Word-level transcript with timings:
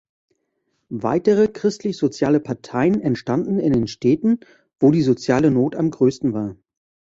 Weitere 0.95 1.47
Christlichsoziale 1.47 2.39
Parteien 2.39 3.01
entstanden 3.01 3.59
in 3.59 3.71
den 3.71 3.85
Städten, 3.87 4.39
wo 4.79 4.89
die 4.89 5.03
soziale 5.03 5.51
Not 5.51 5.75
am 5.75 5.91
grössten 5.91 6.33
war. 6.33 6.55